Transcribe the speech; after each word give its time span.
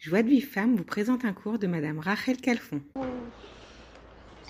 Joie 0.00 0.22
de 0.22 0.30
Vie 0.30 0.40
Femme 0.40 0.76
vous 0.76 0.82
présente 0.82 1.26
un 1.26 1.34
cours 1.34 1.58
de 1.58 1.66
Madame 1.66 1.98
Rachel 1.98 2.38
Calfon. 2.38 2.80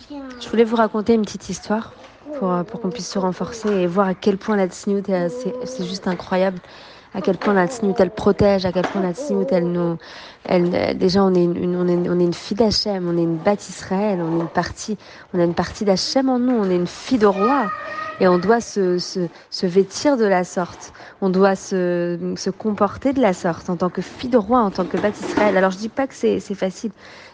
Je 0.08 0.48
voulais 0.48 0.62
vous 0.62 0.76
raconter 0.76 1.14
une 1.14 1.22
petite 1.22 1.48
histoire 1.48 1.92
pour, 2.38 2.52
euh, 2.52 2.62
pour 2.62 2.80
qu'on 2.80 2.90
puisse 2.90 3.10
se 3.10 3.18
renforcer 3.18 3.68
et 3.68 3.88
voir 3.88 4.06
à 4.06 4.14
quel 4.14 4.38
point 4.38 4.54
la 4.54 4.68
tsniout, 4.68 5.02
c'est 5.08 5.84
juste 5.84 6.06
incroyable. 6.06 6.60
À 7.12 7.20
quel 7.20 7.36
point 7.38 7.54
la 7.54 7.66
tsniout, 7.66 7.94
elle 7.98 8.10
protège, 8.10 8.64
à 8.66 8.72
quel 8.72 8.86
point 8.86 9.02
la 9.02 9.12
tsniout, 9.12 9.46
elle 9.50 9.70
nous. 9.72 9.96
Elle, 10.44 10.96
déjà, 10.96 11.24
on 11.24 11.34
est 11.34 11.42
une, 11.42 11.76
on 11.76 11.88
est, 11.88 12.08
on 12.08 12.20
est 12.20 12.24
une 12.24 12.34
fille 12.34 12.56
d'Hachem, 12.56 13.08
on 13.08 13.18
est 13.18 13.22
une 13.22 13.36
bâtisse 13.36 13.76
Israël, 13.76 14.20
on 14.22 14.38
est 14.38 14.40
une 14.42 14.48
partie, 14.48 14.96
on 15.34 15.40
a 15.40 15.44
une 15.44 15.54
partie 15.54 15.84
d'Hachem 15.84 16.28
en 16.28 16.38
nous, 16.38 16.54
on 16.54 16.70
est 16.70 16.76
une 16.76 16.86
fille 16.86 17.18
de 17.18 17.26
roi. 17.26 17.70
Et 18.20 18.28
on 18.28 18.38
doit 18.38 18.60
se, 18.60 18.98
se, 18.98 19.28
se, 19.48 19.66
vêtir 19.66 20.18
de 20.18 20.26
la 20.26 20.44
sorte. 20.44 20.92
On 21.22 21.30
doit 21.30 21.56
se, 21.56 22.34
se, 22.36 22.50
comporter 22.50 23.14
de 23.14 23.20
la 23.20 23.32
sorte 23.32 23.70
en 23.70 23.76
tant 23.76 23.88
que 23.88 24.02
fille 24.02 24.28
de 24.28 24.36
roi, 24.36 24.60
en 24.60 24.70
tant 24.70 24.84
que 24.84 24.98
bâtisse 24.98 25.26
Israël. 25.30 25.56
Alors 25.56 25.70
je 25.70 25.78
dis 25.78 25.88
pas 25.88 26.06
que 26.06 26.14
c'est 26.14 26.38
facile. 26.54 26.90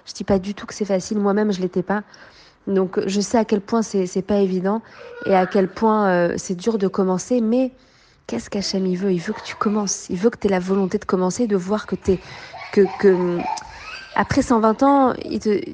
Je 0.06 0.12
dis 0.12 0.24
pas 0.24 0.38
du 0.38 0.54
tout 0.54 0.64
que 0.64 0.74
c'est 0.74 0.84
facile. 0.84 1.18
Moi-même, 1.18 1.52
je 1.52 1.60
l'étais 1.60 1.82
pas. 1.82 2.02
Donc 2.68 3.00
je 3.06 3.20
sais 3.20 3.36
à 3.38 3.44
quel 3.44 3.60
point 3.60 3.82
c'est 3.82 4.22
pas 4.22 4.38
évident 4.38 4.80
et 5.26 5.34
à 5.34 5.46
quel 5.46 5.68
point 5.68 6.08
euh, 6.08 6.34
c'est 6.36 6.56
dur 6.56 6.78
de 6.78 6.88
commencer. 6.88 7.40
Mais 7.40 7.72
qu'est-ce 8.26 8.50
qu'Hachem 8.50 8.86
il 8.86 8.96
veut? 8.98 9.12
Il 9.12 9.20
veut 9.20 9.32
que 9.34 9.42
tu 9.42 9.56
commences. 9.56 10.08
Il 10.10 10.16
veut 10.18 10.30
que 10.30 10.38
tu 10.38 10.46
aies 10.48 10.50
la 10.50 10.60
volonté 10.60 10.98
de 10.98 11.04
commencer, 11.04 11.46
de 11.46 11.56
voir 11.56 11.86
que 11.86 11.96
tu 11.96 12.18
que 12.72 12.82
que 12.98 13.44
après 14.14 14.42
120 14.42 14.82
ans, 14.82 15.14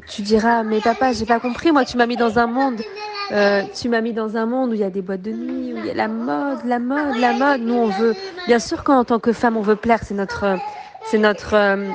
tu 0.09 0.23
diras 0.23 0.65
mais 0.65 0.81
papa, 0.81 1.13
j'ai 1.13 1.27
pas 1.27 1.41
compris. 1.41 1.73
Moi, 1.73 1.85
tu 1.85 1.97
m'as 1.97 2.07
mis 2.07 2.17
dans 2.17 2.39
un 2.39 2.47
monde 2.47 2.85
euh, 3.33 3.65
tu 3.73 3.89
m'as 3.89 4.03
mis 4.03 4.13
dans 4.13 4.37
un 4.37 4.47
monde 4.47 4.71
où 4.71 4.75
il 4.75 4.81
y 4.81 4.85
a 4.85 4.91
des 4.91 5.01
boîtes 5.03 5.23
de 5.23 5.33
nuit, 5.33 5.73
où 5.73 5.79
il 5.79 5.87
y 5.87 5.91
a 5.91 5.95
la 5.95 6.09
mode, 6.09 6.65
la 6.65 6.79
mode, 6.79 7.17
la 7.17 7.33
mode. 7.33 7.63
Nous, 7.63 7.75
on 7.75 7.89
veut, 7.89 8.15
bien 8.47 8.59
sûr, 8.59 8.85
qu'en 8.85 9.05
tant 9.05 9.21
que 9.21 9.33
femme, 9.33 9.57
on 9.57 9.63
veut 9.63 9.77
plaire. 9.77 10.01
C'est 10.03 10.15
notre, 10.15 10.61
c'est 11.03 11.19
notre, 11.19 11.55
euh, 11.55 11.95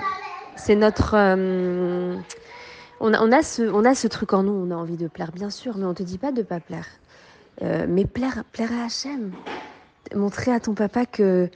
c'est 0.55 0.75
notre. 0.75 1.13
Euh, 1.15 2.15
on 2.99 3.13
a, 3.13 3.21
on 3.21 3.31
a 3.31 3.43
ce, 3.43 3.63
on 3.63 3.85
a 3.85 3.93
ce 3.93 4.07
truc 4.07 4.33
en 4.33 4.43
nous. 4.43 4.53
On 4.53 4.71
a 4.71 4.75
envie 4.75 4.97
de 4.97 5.07
plaire, 5.07 5.31
bien 5.31 5.51
sûr, 5.51 5.77
mais 5.77 5.85
on 5.85 5.93
te 5.93 6.03
dit 6.03 6.17
pas 6.17 6.31
de 6.31 6.41
pas 6.41 6.59
plaire. 6.59 6.87
mais 7.61 8.05
plaire, 8.05 8.43
plaire 8.51 8.71
à 8.73 8.85
Hachem. 8.85 9.37
Montrer 10.15 10.51
à 10.51 10.59
ton 10.59 10.73
papa 10.73 11.05
que 11.05 11.49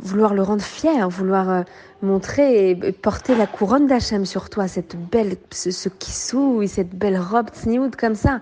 vouloir 0.00 0.32
le 0.32 0.42
rendre 0.42 0.62
fier, 0.62 1.08
vouloir 1.08 1.64
montrer 2.00 2.70
et 2.70 2.92
porter 2.92 3.34
la 3.34 3.46
couronne 3.46 3.86
d'Hachem 3.86 4.24
sur 4.24 4.48
toi, 4.48 4.66
cette 4.66 4.96
belle, 4.96 5.36
ce, 5.50 5.70
ce 5.70 5.88
kissou, 5.88 6.66
cette 6.66 6.94
belle 6.96 7.18
robe 7.18 7.50
tsniout 7.50 7.90
comme 7.98 8.14
ça. 8.14 8.40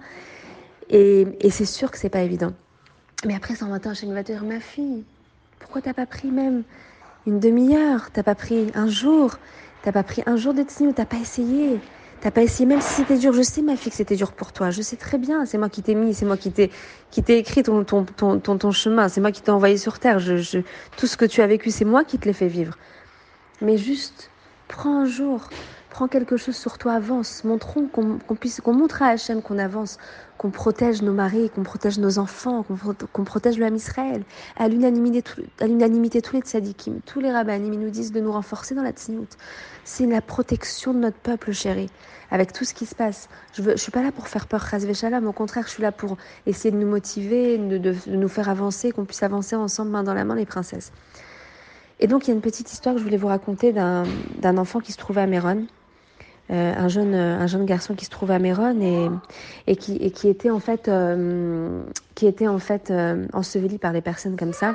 Et, 0.89 1.27
et 1.41 1.51
c'est 1.51 1.65
sûr 1.65 1.91
que 1.91 1.99
c'est 1.99 2.09
pas 2.09 2.23
évident. 2.23 2.53
Mais 3.27 3.35
après 3.35 3.55
120 3.55 3.87
ans, 3.87 3.91
Hachem 3.91 4.13
va 4.15 4.23
te 4.23 4.33
dire, 4.33 4.45
ma 4.45 4.61
fille, 4.61 5.05
pourquoi 5.59 5.83
t'as 5.83 5.95
pas 5.95 6.07
pris 6.07 6.29
même 6.29 6.63
une 7.27 7.39
demi-heure? 7.39 8.11
T'as 8.13 8.23
pas 8.23 8.35
pris 8.35 8.71
un 8.75 8.89
jour? 8.89 9.37
T'as 9.83 9.93
pas 9.93 10.03
pris 10.03 10.23
un 10.27 10.37
jour 10.37 10.55
de 10.55 10.63
tsniout 10.63 10.93
T'as 10.93 11.05
pas 11.07 11.19
essayé? 11.19 11.81
T'as 12.21 12.31
pas 12.31 12.43
essayé, 12.43 12.67
même 12.67 12.83
si 12.83 12.93
c'était 12.95 13.17
dur. 13.17 13.33
Je 13.33 13.41
sais, 13.43 13.63
ma 13.63 13.77
fille, 13.77 13.91
que 13.91 13.97
c'était 13.97 14.17
dur 14.17 14.33
pour 14.33 14.53
toi. 14.53 14.71
Je 14.71 14.83
sais 14.83 14.97
très 14.97 15.17
bien. 15.17 15.47
C'est 15.47 15.57
moi 15.57 15.71
qui 15.71 15.83
t'ai 15.83 15.95
mis, 15.95 16.13
c'est 16.13 16.27
moi 16.27 16.37
qui 16.37 16.53
t'ai, 16.53 16.71
qui 17.11 17.23
t'ai 17.23 17.39
écrit 17.39 17.63
ton, 17.63 17.83
ton, 17.85 18.05
ton, 18.05 18.39
ton, 18.39 18.59
ton 18.59 18.71
chemin. 18.73 19.09
C'est 19.09 19.23
moi 19.23 19.33
qui 19.33 19.41
t'ai 19.41 19.51
envoyé 19.51 19.79
sur 19.79 19.99
terre. 19.99 20.19
Je, 20.19 20.37
je, 20.37 20.59
tout 20.99 21.07
ce 21.07 21.17
que 21.17 21.25
tu 21.25 21.41
as 21.41 21.47
vécu, 21.47 21.71
c'est 21.71 21.87
moi 21.87 22.05
qui 22.05 22.19
te 22.19 22.27
l'ai 22.27 22.35
fait 22.35 22.49
vivre. 22.49 22.77
Mais 23.63 23.79
juste, 23.79 24.31
prends 24.71 25.01
un 25.01 25.05
jour, 25.05 25.49
prends 25.91 26.07
quelque 26.07 26.37
chose 26.37 26.57
sur 26.57 26.79
toi, 26.79 26.95
avance. 26.95 27.45
Montrons 27.45 27.89
qu'on 27.89 28.35
puisse, 28.37 28.61
qu'on 28.61 28.73
montre 28.73 29.03
à 29.03 29.09
Hachem 29.09 29.43
qu'on 29.43 29.59
avance, 29.59 29.99
qu'on 30.39 30.51
protège 30.51 31.03
nos 31.03 31.13
maris, 31.13 31.51
qu'on 31.51 31.65
protège 31.65 31.99
nos 31.99 32.19
enfants, 32.19 32.65
qu'on 33.13 33.25
protège 33.25 33.59
le 33.59 33.67
Israël. 33.75 34.23
À 34.57 34.69
l'unanimité, 34.69 36.23
tous 36.23 36.33
les 36.33 36.41
tzadikim, 36.41 37.01
tous 37.05 37.21
les 37.21 37.31
rabbinim, 37.31 37.75
ils 37.75 37.81
nous 37.81 37.91
disent 37.91 38.13
de 38.13 38.21
nous 38.21 38.33
renforcer 38.33 38.75
dans 38.75 38.83
la 38.83 38.93
tzniout. 38.93 39.29
C'est 39.85 40.07
la 40.07 40.23
protection 40.23 40.95
de 40.95 41.01
notre 41.01 41.19
peuple, 41.19 41.53
chéri, 41.53 41.91
avec 42.31 42.53
tout 42.53 42.65
ce 42.65 42.73
qui 42.73 42.87
se 42.87 42.95
passe. 42.95 43.29
Je 43.53 43.63
ne 43.63 43.77
suis 43.77 43.91
pas 43.91 44.03
là 44.03 44.13
pour 44.13 44.29
faire 44.29 44.47
peur, 44.47 44.67
mais 44.73 45.27
au 45.27 45.33
contraire, 45.33 45.65
je 45.67 45.73
suis 45.73 45.83
là 45.83 45.91
pour 45.91 46.17
essayer 46.47 46.71
de 46.71 46.77
nous 46.77 46.89
motiver, 46.89 47.59
de, 47.59 47.77
de, 47.77 47.95
de 48.07 48.17
nous 48.17 48.29
faire 48.29 48.49
avancer, 48.49 48.93
qu'on 48.93 49.05
puisse 49.05 49.25
avancer 49.25 49.57
ensemble, 49.57 49.91
main 49.91 50.05
dans 50.05 50.15
la 50.15 50.25
main, 50.25 50.37
les 50.37 50.47
princesses. 50.47 50.93
Et 52.01 52.07
donc, 52.07 52.27
il 52.27 52.31
y 52.31 52.33
a 52.33 52.35
une 52.35 52.41
petite 52.41 52.73
histoire 52.73 52.95
que 52.95 52.99
je 52.99 53.05
voulais 53.05 53.19
vous 53.19 53.29
raconter 53.29 53.73
d'un 53.73 54.59
enfant 54.59 54.81
qui 54.81 54.93
se 54.93 54.99
trouvait 54.99 55.21
à 55.21 55.27
Méron. 55.27 55.67
Euh, 56.51 56.75
un, 56.77 56.89
jeune, 56.89 57.15
un 57.15 57.47
jeune 57.47 57.65
garçon 57.65 57.95
qui 57.95 58.05
se 58.05 58.11
trouvait 58.11 58.35
à 58.35 58.41
Méron 58.41 58.81
et, 58.81 59.09
et, 59.69 59.77
qui, 59.77 59.97
et 59.97 60.11
qui 60.11 60.27
était 60.29 60.51
en 60.51 60.59
fait, 60.59 60.89
euh, 60.89 61.85
qui 62.17 62.27
était 62.27 62.49
en 62.49 62.59
fait 62.59 62.91
euh, 62.91 63.29
enseveli 63.33 63.79
par 63.79 63.93
des 63.93 64.01
personnes 64.01 64.37
comme 64.37 64.53
ça. 64.53 64.75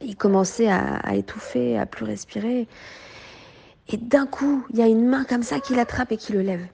Il 0.00 0.16
commençait 0.16 0.68
à, 0.68 0.96
à 0.96 1.14
étouffer, 1.14 1.78
à 1.78 1.86
plus 1.86 2.04
respirer. 2.04 2.66
Et 3.90 3.96
d'un 3.96 4.26
coup, 4.26 4.64
il 4.70 4.78
y 4.78 4.82
a 4.82 4.86
une 4.86 5.06
main 5.06 5.24
comme 5.24 5.42
ça 5.42 5.60
qui 5.60 5.74
l'attrape 5.74 6.10
et 6.12 6.16
qui 6.16 6.32
le 6.32 6.42
lève. 6.42 6.66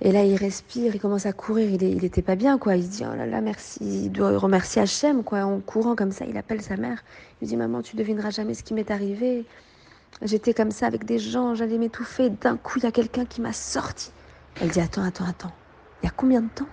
Et 0.00 0.12
là, 0.12 0.24
il 0.24 0.36
respire, 0.36 0.94
il 0.94 1.00
commence 1.00 1.26
à 1.26 1.32
courir. 1.32 1.68
Il, 1.70 2.04
était 2.04 2.22
pas 2.22 2.36
bien, 2.36 2.58
quoi. 2.58 2.76
Il 2.76 2.88
dit, 2.88 3.02
oh 3.04 3.14
là 3.14 3.26
là, 3.26 3.40
merci. 3.40 3.78
Il 3.82 4.10
doit 4.10 4.36
remercier 4.38 4.82
Hachem, 4.82 5.24
quoi. 5.24 5.40
En 5.44 5.60
courant 5.60 5.96
comme 5.96 6.12
ça, 6.12 6.24
il 6.26 6.36
appelle 6.36 6.62
sa 6.62 6.76
mère. 6.76 7.02
Il 7.40 7.48
dit, 7.48 7.56
maman, 7.56 7.82
tu 7.82 7.96
devineras 7.96 8.30
jamais 8.30 8.54
ce 8.54 8.62
qui 8.62 8.74
m'est 8.74 8.90
arrivé. 8.90 9.44
J'étais 10.22 10.54
comme 10.54 10.70
ça 10.70 10.86
avec 10.86 11.04
des 11.04 11.18
gens, 11.18 11.54
j'allais 11.54 11.78
m'étouffer. 11.78 12.30
D'un 12.30 12.56
coup, 12.56 12.78
il 12.78 12.84
y 12.84 12.86
a 12.86 12.92
quelqu'un 12.92 13.24
qui 13.24 13.40
m'a 13.40 13.52
sorti. 13.52 14.12
Elle 14.60 14.68
dit, 14.68 14.80
attends, 14.80 15.02
attends, 15.02 15.26
attends. 15.26 15.52
Il 16.02 16.06
y 16.06 16.08
a 16.08 16.12
combien 16.16 16.42
de 16.42 16.48
temps? 16.48 16.68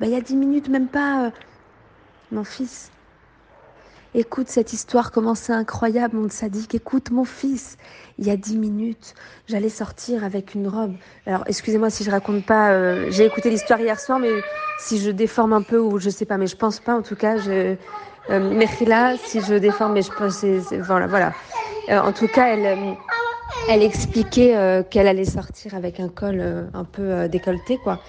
Ben, 0.00 0.06
Il 0.06 0.12
y 0.12 0.16
a 0.16 0.20
dix 0.20 0.36
minutes, 0.36 0.68
même 0.68 0.88
pas. 0.88 1.26
Euh, 1.26 1.30
mon 2.32 2.44
fils, 2.44 2.90
Écoute 4.18 4.48
cette 4.48 4.72
histoire, 4.72 5.12
comment 5.12 5.36
c'est 5.36 5.52
incroyable, 5.52 6.16
mon 6.16 6.28
sadique. 6.28 6.74
Écoute, 6.74 7.12
mon 7.12 7.24
fils, 7.24 7.76
il 8.18 8.26
y 8.26 8.32
a 8.32 8.36
dix 8.36 8.56
minutes, 8.56 9.14
j'allais 9.46 9.68
sortir 9.68 10.24
avec 10.24 10.56
une 10.56 10.66
robe. 10.66 10.94
Alors, 11.24 11.44
excusez-moi 11.46 11.88
si 11.88 12.02
je 12.02 12.10
raconte 12.10 12.44
pas. 12.44 12.72
Euh, 12.72 13.06
j'ai 13.10 13.24
écouté 13.24 13.48
l'histoire 13.48 13.78
hier 13.78 14.00
soir, 14.00 14.18
mais 14.18 14.32
si 14.80 14.98
je 14.98 15.10
déforme 15.10 15.52
un 15.52 15.62
peu 15.62 15.78
ou 15.78 16.00
je 16.00 16.10
sais 16.10 16.24
pas, 16.24 16.36
mais 16.36 16.48
je 16.48 16.56
pense 16.56 16.80
pas. 16.80 16.96
En 16.96 17.02
tout 17.02 17.14
cas, 17.14 17.36
je 17.36 17.76
euh, 18.30 19.16
si 19.24 19.40
je 19.40 19.54
déforme, 19.54 19.92
mais 19.92 20.02
je 20.02 20.10
pense, 20.10 20.44
voilà, 20.80 21.06
voilà. 21.06 21.32
Euh, 21.88 22.00
en 22.00 22.10
tout 22.10 22.26
cas, 22.26 22.48
elle, 22.48 22.66
euh, 22.66 22.94
elle 23.68 23.84
expliquait 23.84 24.84
qu'elle 24.90 25.06
allait 25.06 25.26
sortir 25.26 25.76
avec 25.76 26.00
un 26.00 26.08
col 26.08 26.68
un 26.74 26.84
peu 26.84 27.28
décolleté, 27.28 27.78
quoi. 27.84 28.00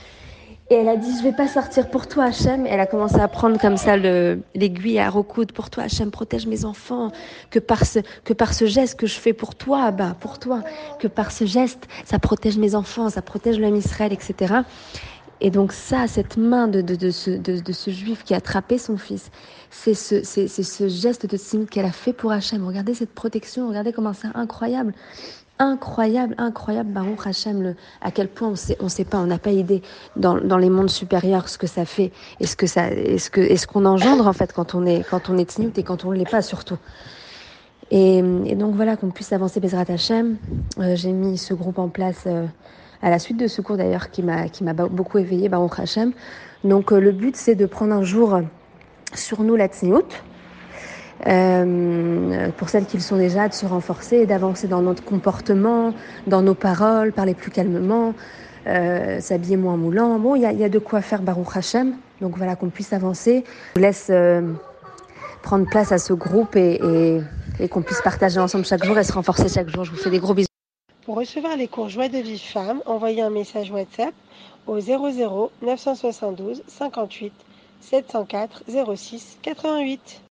Et 0.71 0.75
elle 0.75 0.87
a 0.87 0.97
dit, 0.97 1.17
je 1.17 1.23
vais 1.23 1.33
pas 1.33 1.47
sortir 1.47 1.89
pour 1.89 2.07
toi, 2.07 2.25
Hachem. 2.25 2.67
elle 2.67 2.79
a 2.79 2.85
commencé 2.85 3.19
à 3.19 3.27
prendre 3.27 3.59
comme 3.59 3.75
ça 3.75 3.97
l'aiguille 3.97 4.99
à 4.99 5.09
recoudre. 5.09 5.51
Pour 5.51 5.71
toi, 5.71 5.85
Hachem, 5.85 6.11
protège 6.11 6.45
mes 6.45 6.63
enfants. 6.63 7.11
Que 7.49 7.57
par 7.57 7.85
ce, 7.85 7.99
que 8.23 8.33
par 8.33 8.53
ce 8.53 8.65
geste 8.65 8.99
que 8.99 9.07
je 9.07 9.19
fais 9.19 9.33
pour 9.33 9.55
toi, 9.55 9.89
bah, 9.89 10.15
pour 10.19 10.37
toi, 10.37 10.61
que 10.99 11.07
par 11.07 11.31
ce 11.31 11.45
geste, 11.45 11.87
ça 12.05 12.19
protège 12.19 12.57
mes 12.59 12.75
enfants, 12.75 13.09
ça 13.09 13.23
protège 13.23 13.57
l'homme 13.59 13.77
Israël, 13.77 14.13
etc. 14.13 14.61
Et 15.41 15.49
donc 15.49 15.71
ça, 15.71 16.05
cette 16.05 16.37
main 16.37 16.67
de, 16.67 16.81
de, 16.81 16.95
de, 16.95 17.09
ce, 17.09 17.31
de, 17.31 17.59
de 17.59 17.71
ce 17.71 17.89
juif 17.89 18.23
qui 18.23 18.35
a 18.35 18.37
attrapé 18.37 18.77
son 18.77 18.97
fils, 18.97 19.31
c'est 19.71 19.93
ce, 19.95 20.23
c'est, 20.23 20.47
ce 20.47 20.87
geste 20.87 21.25
de 21.25 21.37
signe 21.37 21.65
qu'elle 21.65 21.85
a 21.85 21.91
fait 21.91 22.13
pour 22.13 22.31
Hachem. 22.31 22.65
Regardez 22.67 22.93
cette 22.93 23.13
protection, 23.15 23.69
regardez 23.69 23.93
comment 23.93 24.13
c'est 24.13 24.27
incroyable 24.35 24.93
incroyable, 25.59 26.35
incroyable, 26.37 26.91
Baruch 26.91 27.27
Hashem, 27.27 27.61
le, 27.61 27.75
à 28.01 28.11
quel 28.11 28.29
point 28.29 28.47
on 28.47 28.55
sait, 28.55 28.77
on 28.79 28.87
sait 28.87 29.03
pas, 29.03 29.17
on 29.17 29.25
n'a 29.25 29.37
pas 29.37 29.51
idée 29.51 29.81
dans, 30.15 30.39
dans 30.39 30.57
les 30.57 30.69
mondes 30.69 30.89
supérieurs 30.89 31.49
ce 31.49 31.57
que 31.57 31.67
ça 31.67 31.83
fait 31.85 32.11
et 32.39 32.47
ce 32.47 32.55
que 32.55 32.65
ça, 32.65 32.89
est-ce 32.89 33.29
que, 33.29 33.41
est-ce 33.41 33.67
qu'on 33.67 33.85
engendre 33.85 34.25
en 34.25 34.33
fait 34.33 34.53
quand 34.53 34.73
on 34.73 34.85
est, 34.85 35.03
quand 35.09 35.29
on 35.29 35.37
est 35.37 35.59
et 35.59 35.83
quand 35.83 36.05
on 36.05 36.11
l'est 36.11 36.29
pas 36.29 36.41
surtout. 36.41 36.77
Et, 37.91 38.19
et, 38.19 38.55
donc 38.55 38.75
voilà 38.75 38.95
qu'on 38.95 39.09
puisse 39.09 39.33
avancer 39.33 39.59
Bezrat 39.59 39.85
Hashem. 39.89 40.37
Euh, 40.79 40.95
j'ai 40.95 41.11
mis 41.11 41.37
ce 41.37 41.53
groupe 41.53 41.79
en 41.79 41.89
place 41.89 42.23
euh, 42.27 42.45
à 43.01 43.09
la 43.09 43.19
suite 43.19 43.37
de 43.37 43.47
ce 43.47 43.61
cours 43.61 43.77
d'ailleurs 43.77 44.11
qui 44.11 44.21
m'a 44.23 44.47
qui 44.47 44.63
m'a 44.63 44.73
beaucoup 44.73 45.17
éveillé 45.17 45.49
Baruch 45.49 45.79
Hashem. 45.79 46.13
Donc 46.63 46.93
euh, 46.93 46.99
le 46.99 47.11
but 47.11 47.35
c'est 47.35 47.55
de 47.55 47.65
prendre 47.65 47.93
un 47.93 48.03
jour 48.03 48.39
sur 49.13 49.43
nous 49.43 49.55
la 49.55 49.67
tsniout 49.67 50.05
euh, 51.27 52.49
pour 52.57 52.69
celles 52.69 52.85
qui 52.85 52.97
le 52.97 53.03
sont 53.03 53.17
déjà, 53.17 53.47
de 53.47 53.53
se 53.53 53.65
renforcer 53.65 54.25
d'avancer 54.25 54.67
dans 54.67 54.81
notre 54.81 55.03
comportement, 55.03 55.93
dans 56.27 56.41
nos 56.41 56.55
paroles, 56.55 57.11
parler 57.11 57.33
plus 57.33 57.51
calmement, 57.51 58.13
euh, 58.67 59.19
s'habiller 59.19 59.57
moins 59.57 59.77
moulant. 59.77 60.19
Bon, 60.19 60.35
il 60.35 60.41
y 60.41 60.63
a, 60.63 60.69
de 60.69 60.79
quoi 60.79 61.01
faire 61.01 61.21
Baruch 61.21 61.55
Hashem, 61.55 61.95
donc 62.21 62.37
voilà 62.37 62.55
qu'on 62.55 62.69
puisse 62.69 62.93
avancer. 62.93 63.43
Je 63.75 63.79
vous 63.79 63.85
laisse 63.85 64.07
euh, 64.09 64.53
prendre 65.41 65.65
place 65.65 65.91
à 65.91 65.97
ce 65.97 66.13
groupe 66.13 66.55
et, 66.55 66.79
et, 66.83 67.21
et 67.59 67.67
qu'on 67.67 67.81
puisse 67.81 68.01
partager 68.01 68.39
ensemble 68.39 68.65
chaque 68.65 68.83
jour 68.83 68.97
et 68.97 69.03
se 69.03 69.13
renforcer 69.13 69.49
chaque 69.49 69.69
jour. 69.69 69.83
Je 69.83 69.91
vous 69.91 69.97
fais 69.97 70.09
des 70.09 70.19
gros 70.19 70.33
bisous. 70.33 70.47
Pour 71.05 71.17
recevoir 71.17 71.57
les 71.57 71.67
cours 71.67 71.89
Joie 71.89 72.07
de 72.07 72.19
vie 72.19 72.37
femme, 72.39 72.81
envoyez 72.85 73.21
un 73.21 73.31
message 73.31 73.71
WhatsApp 73.71 74.13
au 74.67 74.79
00 74.79 75.51
972 75.61 76.61
58 76.67 77.33
704 77.81 78.63
06 78.95 79.39
88. 79.41 80.21